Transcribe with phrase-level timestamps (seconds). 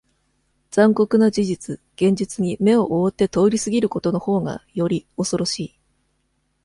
[0.71, 5.79] 残酷な事実、現実に目を覆って通り過ぎることの方が、より、恐ろしい。